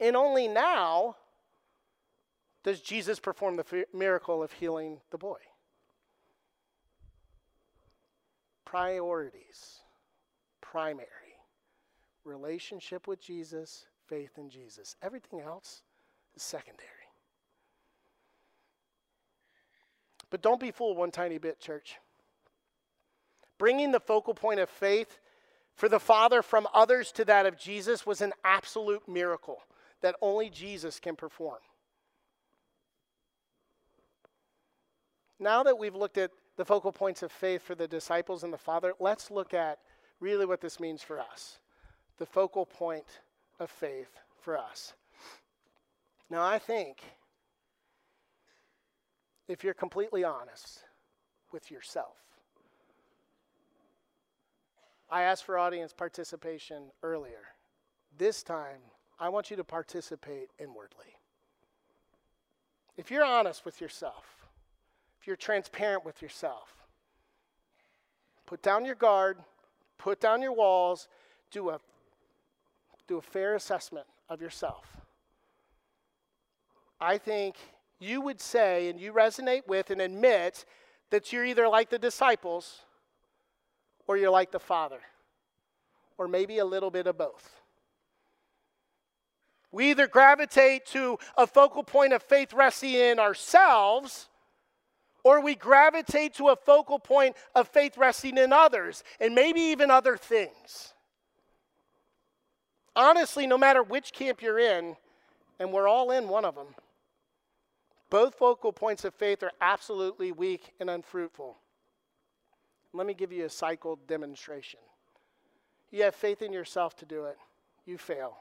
[0.00, 1.14] And only now
[2.64, 5.38] does Jesus perform the miracle of healing the boy.
[8.64, 9.82] Priorities,
[10.60, 11.06] primary
[12.24, 14.96] relationship with Jesus, faith in Jesus.
[15.00, 15.82] Everything else
[16.34, 16.99] is secondary.
[20.30, 21.96] But don't be fooled one tiny bit, church.
[23.58, 25.18] Bringing the focal point of faith
[25.74, 29.58] for the Father from others to that of Jesus was an absolute miracle
[30.00, 31.58] that only Jesus can perform.
[35.38, 38.58] Now that we've looked at the focal points of faith for the disciples and the
[38.58, 39.78] Father, let's look at
[40.20, 41.58] really what this means for us
[42.18, 43.20] the focal point
[43.58, 44.92] of faith for us.
[46.28, 46.98] Now, I think
[49.50, 50.84] if you're completely honest
[51.50, 52.16] with yourself,
[55.10, 57.42] I asked for audience participation earlier.
[58.16, 58.78] This time,
[59.18, 61.16] I want you to participate inwardly.
[62.96, 64.24] If you're honest with yourself,
[65.20, 66.86] if you're transparent with yourself,
[68.46, 69.38] put down your guard,
[69.98, 71.08] put down your walls,
[71.50, 71.80] do a
[73.08, 74.84] do a fair assessment of yourself.
[77.00, 77.56] I think
[78.00, 80.64] you would say, and you resonate with and admit
[81.10, 82.80] that you're either like the disciples
[84.06, 85.00] or you're like the Father,
[86.18, 87.60] or maybe a little bit of both.
[89.70, 94.28] We either gravitate to a focal point of faith resting in ourselves,
[95.22, 99.90] or we gravitate to a focal point of faith resting in others, and maybe even
[99.90, 100.94] other things
[102.96, 104.96] honestly, no matter which camp you're in,
[105.58, 106.66] and we're all in one of them,
[108.10, 111.56] both focal points of faith are absolutely weak and unfruitful.
[112.92, 114.80] Let me give you a cycle demonstration.
[115.92, 117.38] You have faith in yourself to do it,
[117.86, 118.38] you fail.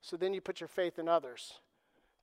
[0.00, 1.60] So then you put your faith in others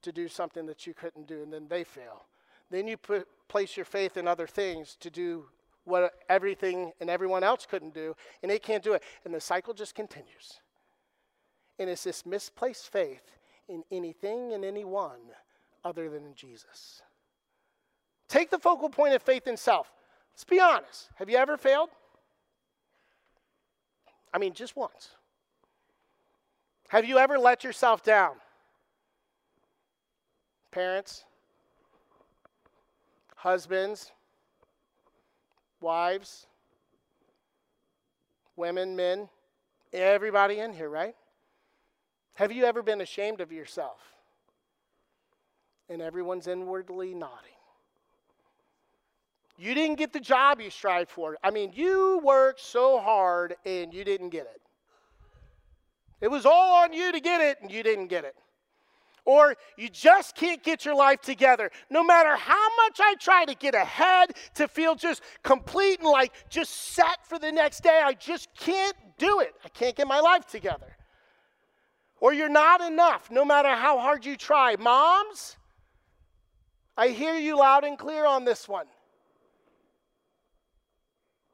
[0.02, 2.26] to do something that you couldn't do, and then they fail.
[2.72, 5.46] Then you put, place your faith in other things to do
[5.86, 9.04] what everything and everyone else couldn't do, and they can't do it.
[9.26, 10.60] And the cycle just continues.
[11.78, 15.20] And it's this misplaced faith in anything and anyone
[15.84, 17.02] other than in Jesus.
[18.28, 19.92] Take the focal point of faith in self.
[20.34, 21.10] Let's be honest.
[21.16, 21.90] Have you ever failed?
[24.34, 25.10] I mean, just once.
[26.90, 28.36] Have you ever let yourself down?
[30.72, 31.24] Parents,
[33.36, 34.12] husbands,
[35.82, 36.46] wives,
[38.56, 39.30] women, men,
[39.94, 41.16] everybody in here, right?
[42.36, 44.00] Have you ever been ashamed of yourself?
[45.90, 47.50] And everyone's inwardly nodding.
[49.58, 51.38] You didn't get the job you strived for.
[51.44, 54.62] I mean, you worked so hard and you didn't get it.
[56.22, 58.36] It was all on you to get it and you didn't get it.
[59.26, 61.72] Or you just can't get your life together.
[61.90, 66.32] No matter how much I try to get ahead, to feel just complete and like
[66.50, 69.54] just set for the next day, I just can't do it.
[69.66, 70.96] I can't get my life together
[72.22, 74.76] or you're not enough, no matter how hard you try.
[74.78, 75.58] Moms,
[77.00, 78.86] I hear you loud and clear on this one.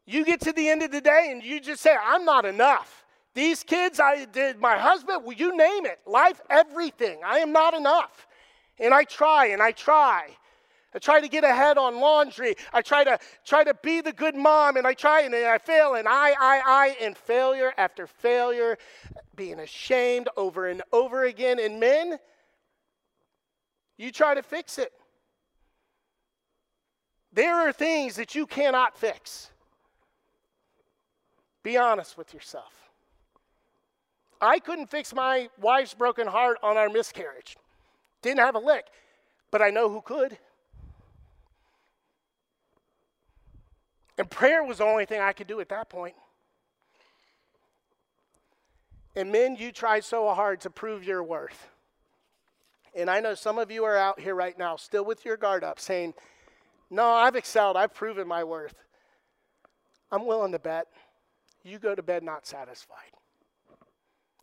[0.07, 3.05] You get to the end of the day and you just say, I'm not enough.
[3.35, 7.19] These kids, I did, my husband, well, you name it, life, everything.
[7.23, 8.25] I am not enough.
[8.79, 10.29] And I try and I try.
[10.95, 12.55] I try to get ahead on laundry.
[12.73, 15.93] I try to try to be the good mom, and I try and I fail,
[15.93, 18.77] and I, I, I, and failure after failure,
[19.35, 21.59] being ashamed over and over again.
[21.59, 22.17] And men,
[23.97, 24.91] you try to fix it.
[27.35, 29.51] There are things that you cannot fix.
[31.63, 32.71] Be honest with yourself.
[34.39, 37.57] I couldn't fix my wife's broken heart on our miscarriage.
[38.21, 38.85] Didn't have a lick,
[39.51, 40.37] but I know who could.
[44.17, 46.15] And prayer was the only thing I could do at that point.
[49.13, 51.67] And men, you tried so hard to prove your worth.
[52.95, 55.65] And I know some of you are out here right now, still with your guard
[55.65, 56.13] up, saying,
[56.89, 57.77] No, I've excelled.
[57.77, 58.75] I've proven my worth.
[60.11, 60.87] I'm willing to bet
[61.63, 63.11] you go to bed not satisfied.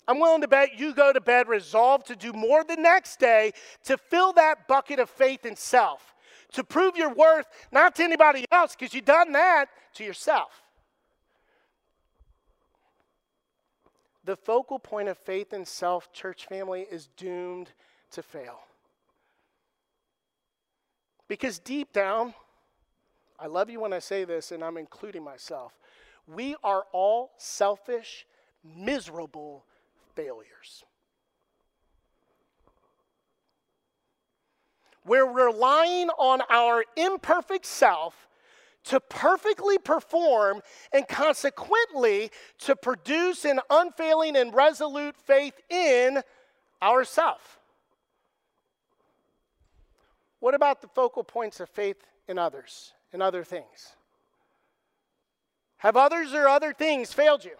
[0.08, 3.52] I'm willing to bet you go to bed resolved to do more the next day
[3.84, 6.12] to fill that bucket of faith in self
[6.52, 10.62] to prove your worth, not to anybody else, because you've done that to yourself.
[14.24, 17.70] The focal point of faith in self, church family, is doomed
[18.12, 18.60] to fail.
[21.32, 22.34] Because deep down,
[23.38, 25.72] I love you when I say this, and I'm including myself,
[26.26, 28.26] we are all selfish,
[28.62, 29.64] miserable
[30.14, 30.84] failures.
[35.06, 38.28] We're relying on our imperfect self
[38.84, 40.60] to perfectly perform
[40.92, 46.20] and consequently to produce an unfailing and resolute faith in
[46.82, 47.61] ourself.
[50.42, 53.94] What about the focal points of faith in others and other things?
[55.76, 57.52] Have others or other things failed you?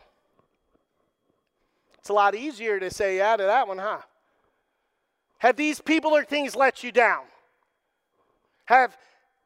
[2.00, 4.00] It's a lot easier to say yeah to that one, huh?
[5.38, 7.22] Have these people or things let you down?
[8.64, 8.96] Have,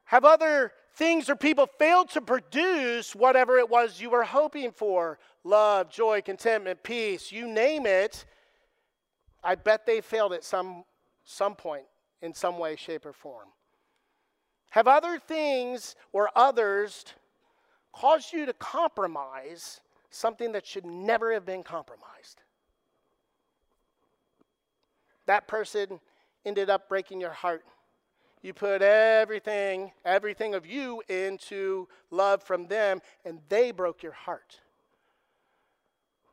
[0.07, 5.19] have other things or people failed to produce whatever it was you were hoping for
[5.45, 8.25] love, joy, contentment, peace, you name it.
[9.45, 10.85] I bet they failed at some,
[11.27, 11.85] some point
[12.23, 13.49] in some way, shape, or form.
[14.71, 17.05] Have other things or others
[17.93, 22.43] caused you to compromise something that should never have been compromised?
[25.27, 26.01] That person
[26.45, 27.65] ended up breaking your heart
[28.47, 34.61] you put everything, everything of you into love from them, and they broke your heart.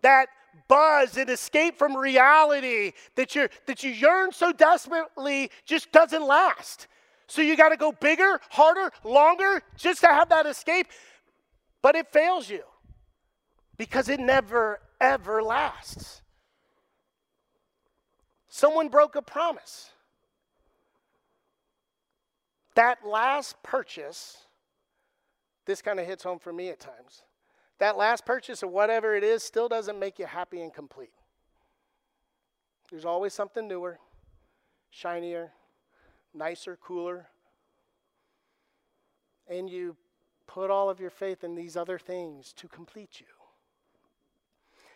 [0.04, 0.28] That
[0.68, 6.88] buzz and escape from reality that you that you yearn so desperately just doesn't last.
[7.28, 10.88] So you got to go bigger, harder, longer just to have that escape,
[11.82, 12.64] but it fails you
[13.78, 16.22] because it never ever lasts.
[18.50, 19.90] Someone broke a promise.
[22.76, 24.38] That last purchase,
[25.66, 27.24] this kind of hits home for me at times.
[27.84, 31.12] That last purchase or whatever it is still doesn't make you happy and complete.
[32.90, 34.00] There's always something newer,
[34.90, 35.52] shinier,
[36.34, 37.28] nicer, cooler.
[39.50, 39.98] And you
[40.48, 43.26] put all of your faith in these other things to complete you.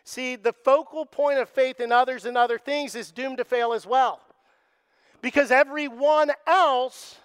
[0.02, 3.74] See, the focal point of faith in others and other things is doomed to fail
[3.74, 4.22] as well.
[5.20, 7.18] Because everyone else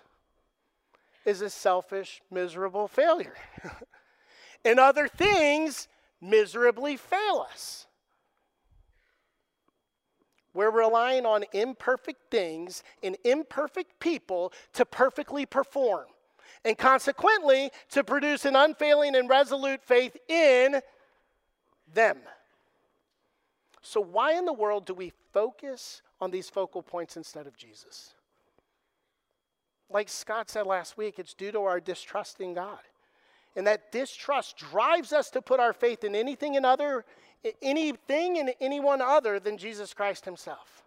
[1.23, 3.35] is a selfish, miserable failure.
[4.65, 5.87] and other things
[6.21, 7.87] miserably fail us.
[10.53, 16.05] We're relying on imperfect things and imperfect people to perfectly perform,
[16.63, 20.79] and consequently, to produce an unfailing and resolute faith in
[21.91, 22.19] them.
[23.81, 28.13] So, why in the world do we focus on these focal points instead of Jesus?
[29.93, 32.79] like Scott said last week, it's due to our distrust in God.
[33.55, 37.05] And that distrust drives us to put our faith in anything and other
[37.61, 40.81] anything and anyone other than Jesus Christ himself.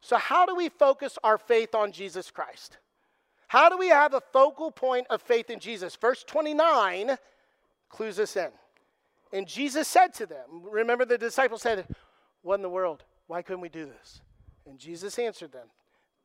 [0.00, 2.78] So how do we focus our faith on Jesus Christ?
[3.46, 5.94] How do we have a focal point of faith in Jesus?
[5.94, 7.16] Verse 29
[7.88, 8.48] clues us in.
[9.32, 11.86] And Jesus said to them, remember the disciples said,
[12.42, 13.04] What in the world?
[13.28, 14.20] Why couldn't we do this?
[14.66, 15.68] And Jesus answered them,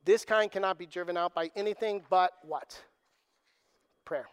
[0.05, 2.81] this kind cannot be driven out by anything but what?
[4.05, 4.27] Prayer.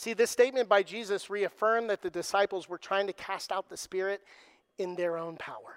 [0.00, 3.76] See, this statement by Jesus reaffirmed that the disciples were trying to cast out the
[3.76, 4.22] Spirit
[4.78, 5.74] in their own power.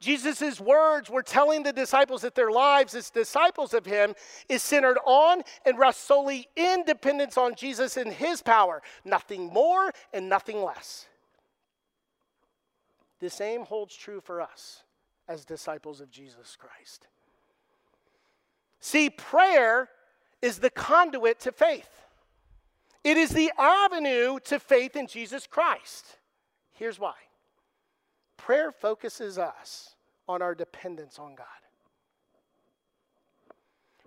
[0.00, 4.14] Jesus' words were telling the disciples that their lives as disciples of Him
[4.48, 9.92] is centered on and rests solely in dependence on Jesus and His power, nothing more
[10.14, 11.08] and nothing less.
[13.20, 14.82] The same holds true for us
[15.28, 17.06] as disciples of Jesus Christ.
[18.80, 19.90] See, prayer
[20.40, 22.02] is the conduit to faith.
[23.04, 26.18] It is the avenue to faith in Jesus Christ.
[26.72, 27.14] Here's why
[28.36, 29.94] prayer focuses us
[30.28, 31.46] on our dependence on God.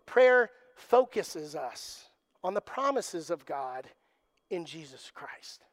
[0.05, 2.09] Prayer focuses us
[2.43, 3.87] on the promises of God
[4.49, 5.63] in Jesus Christ.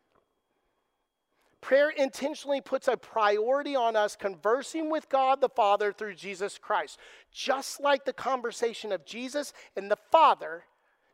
[1.60, 6.98] Prayer intentionally puts a priority on us conversing with God the Father through Jesus Christ.
[7.32, 10.64] Just like the conversation of Jesus and the Father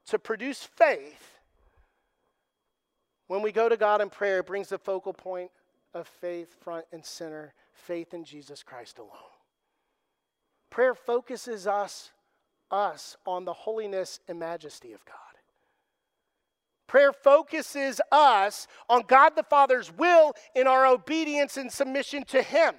[0.06, 1.37] to produce faith,
[3.28, 5.50] when we go to God in prayer, it brings the focal point
[5.94, 9.12] of faith front and center, faith in Jesus Christ alone.
[10.70, 12.10] Prayer focuses us,
[12.70, 15.14] us on the holiness and majesty of God.
[16.86, 22.74] Prayer focuses us on God the Father's will in our obedience and submission to Him.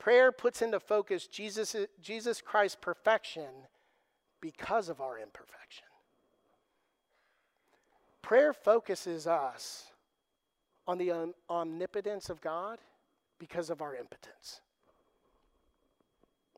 [0.00, 3.50] Prayer puts into focus Jesus, Jesus Christ's perfection
[4.40, 5.86] because of our imperfection.
[8.22, 9.90] Prayer focuses us
[10.86, 12.78] on the omnipotence of God
[13.38, 14.60] because of our impotence.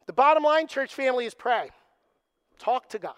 [0.06, 1.70] The bottom line, church family, is pray.
[2.58, 3.14] Talk to God.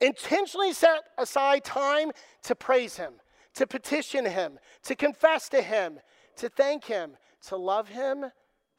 [0.00, 2.12] Intentionally set aside time
[2.44, 3.14] to praise Him,
[3.54, 5.98] to petition Him, to confess to Him,
[6.36, 7.16] to thank Him,
[7.48, 8.26] to love Him,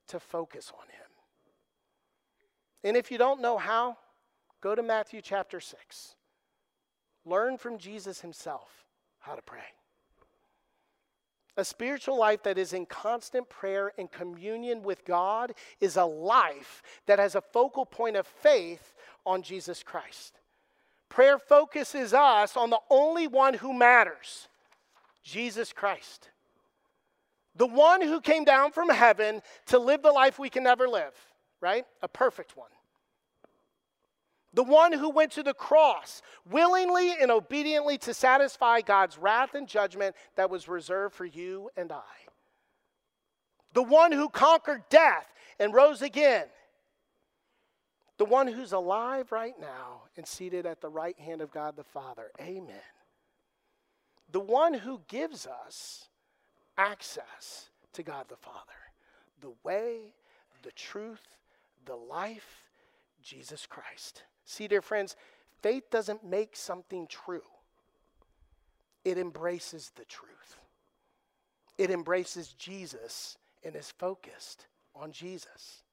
[0.08, 1.00] to focus on Him.
[2.86, 3.98] And if you don't know how,
[4.62, 6.16] go to Matthew chapter 6.
[7.26, 8.86] Learn from Jesus Himself
[9.20, 9.60] how to pray.
[11.58, 16.82] A spiritual life that is in constant prayer and communion with God is a life
[17.06, 18.94] that has a focal point of faith
[19.26, 20.40] on Jesus Christ.
[21.10, 24.48] Prayer focuses us on the only one who matters
[25.24, 26.30] Jesus Christ.
[27.56, 31.14] The one who came down from heaven to live the life we can never live,
[31.60, 31.86] right?
[32.02, 32.70] A perfect one.
[34.54, 39.68] The one who went to the cross willingly and obediently to satisfy God's wrath and
[39.68, 42.02] judgment that was reserved for you and I.
[43.74, 45.28] The one who conquered death
[45.60, 46.48] and rose again.
[48.18, 51.84] The one who's alive right now and seated at the right hand of God the
[51.84, 52.32] Father.
[52.42, 52.76] Amen.
[54.32, 56.10] The one who gives us
[56.78, 58.58] access to God the Father.
[59.42, 60.16] The way,
[60.64, 61.38] the truth,
[61.86, 62.64] the life,
[63.22, 64.24] Jesus Christ.
[64.50, 65.16] See, dear friends,
[65.62, 67.44] faith doesn't make something true,
[69.06, 70.58] it embraces the truth.
[71.78, 75.84] It embraces Jesus and is focused on Jesus.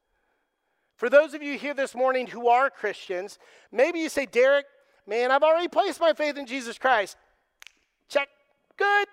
[0.97, 3.39] For those of you here this morning who are Christians,
[3.71, 4.65] maybe you say, Derek,
[5.07, 7.17] man, I've already placed my faith in Jesus Christ.
[8.09, 8.29] Check.
[8.77, 9.07] Good.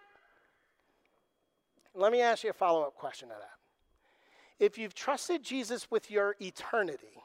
[1.94, 4.66] Let me ask you a follow up question to that.
[4.66, 7.23] If you've trusted Jesus with your eternity,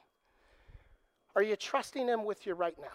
[1.39, 2.89] are you trusting Him with your right now?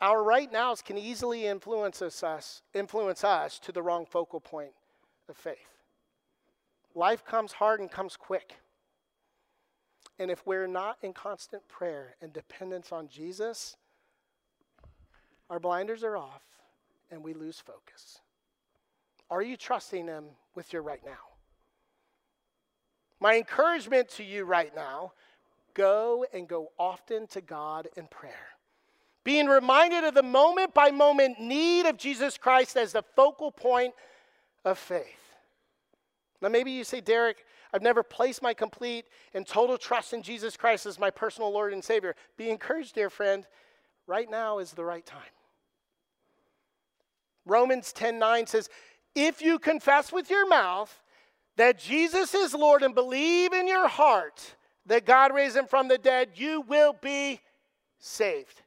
[0.00, 4.72] Our right nows can easily influence us, influence us to the wrong focal point
[5.28, 5.58] of faith.
[6.96, 8.56] Life comes hard and comes quick.
[10.18, 13.76] And if we're not in constant prayer and dependence on Jesus,
[15.48, 16.42] our blinders are off
[17.12, 18.18] and we lose focus.
[19.30, 20.24] Are you trusting Him
[20.56, 21.29] with your right now?
[23.20, 25.12] My encouragement to you right now
[25.74, 28.34] go and go often to God in prayer.
[29.22, 33.94] Being reminded of the moment by moment need of Jesus Christ as the focal point
[34.64, 35.04] of faith.
[36.40, 39.04] Now, maybe you say, Derek, I've never placed my complete
[39.34, 42.16] and total trust in Jesus Christ as my personal Lord and Savior.
[42.38, 43.46] Be encouraged, dear friend.
[44.06, 45.20] Right now is the right time.
[47.44, 48.68] Romans 10 9 says,
[49.14, 51.02] If you confess with your mouth
[51.60, 54.54] that Jesus is Lord and believe in your heart
[54.86, 57.38] that God raised him from the dead, you will be
[57.98, 58.62] saved.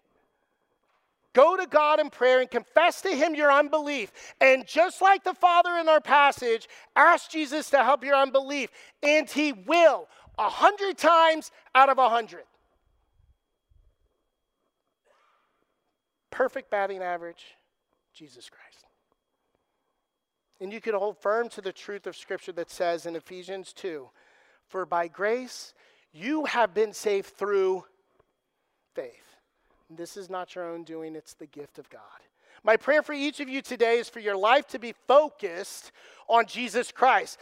[1.33, 4.11] Go to God in prayer and confess to Him your unbelief.
[4.39, 8.69] And just like the Father in our passage, ask Jesus to help your unbelief.
[9.01, 12.43] And He will, a hundred times out of a hundred.
[16.29, 17.43] Perfect batting average,
[18.13, 18.72] Jesus Christ.
[20.63, 24.07] And you can hold firm to the truth of Scripture that says in Ephesians 2
[24.69, 25.73] For by grace
[26.13, 27.83] you have been saved through
[28.95, 29.35] faith.
[29.89, 31.99] This is not your own doing, it's the gift of God.
[32.63, 35.91] My prayer for each of you today is for your life to be focused
[36.29, 37.39] on Jesus Christ.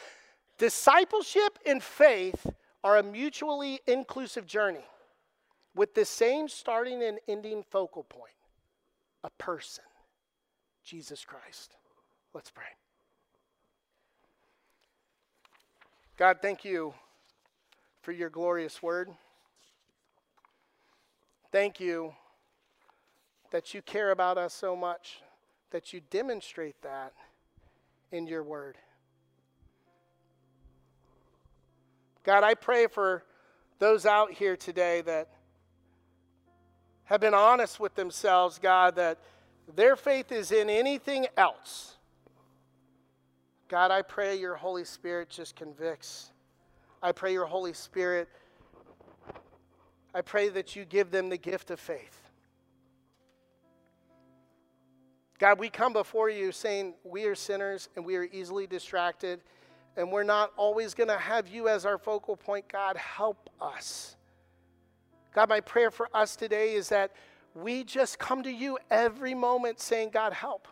[0.57, 2.47] Discipleship and faith
[2.83, 4.87] are a mutually inclusive journey
[5.75, 8.33] with the same starting and ending focal point
[9.23, 9.83] a person,
[10.83, 11.75] Jesus Christ.
[12.33, 12.80] Let's pray.
[16.21, 16.93] God, thank you
[18.03, 19.09] for your glorious word.
[21.51, 22.13] Thank you
[23.49, 25.23] that you care about us so much,
[25.71, 27.13] that you demonstrate that
[28.11, 28.77] in your word.
[32.23, 33.23] God, I pray for
[33.79, 35.27] those out here today that
[37.05, 39.17] have been honest with themselves, God, that
[39.75, 41.97] their faith is in anything else.
[43.71, 46.33] God, I pray your Holy Spirit just convicts.
[47.01, 48.27] I pray your Holy Spirit,
[50.13, 52.19] I pray that you give them the gift of faith.
[55.39, 59.39] God, we come before you saying we are sinners and we are easily distracted
[59.95, 62.67] and we're not always going to have you as our focal point.
[62.67, 64.17] God, help us.
[65.33, 67.13] God, my prayer for us today is that
[67.55, 70.67] we just come to you every moment saying, God, help.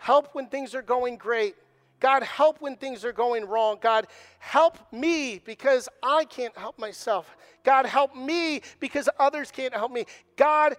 [0.00, 1.54] Help when things are going great.
[2.00, 3.78] God, help when things are going wrong.
[3.80, 4.08] God,
[4.40, 7.36] help me because I can't help myself.
[7.62, 10.06] God, help me because others can't help me.
[10.36, 10.76] God,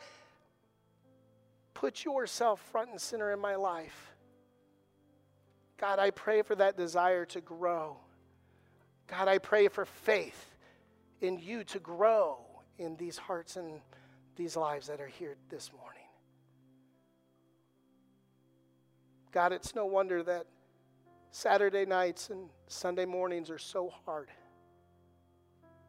[1.82, 4.14] Put yourself front and center in my life.
[5.78, 7.98] God, I pray for that desire to grow.
[9.08, 10.56] God, I pray for faith
[11.22, 12.38] in you to grow
[12.78, 13.82] in these hearts and
[14.36, 16.01] these lives that are here this morning.
[19.32, 20.46] God, it's no wonder that
[21.32, 24.30] Saturday nights and Sunday mornings are so hard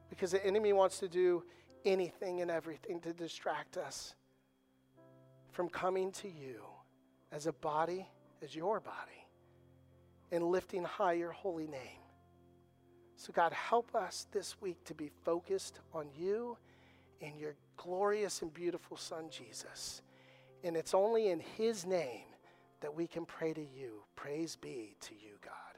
[0.08, 1.42] because the enemy wants to do
[1.84, 4.14] anything and everything to distract us
[5.50, 6.62] from coming to you
[7.32, 8.06] as a body,
[8.42, 9.26] as your body,
[10.30, 11.98] and lifting high your holy name.
[13.16, 16.56] So, God, help us this week to be focused on you
[17.20, 20.02] and your glorious and beautiful Son, Jesus.
[20.62, 22.31] And it's only in His name
[22.82, 24.02] that we can pray to you.
[24.16, 25.71] Praise be to you, God.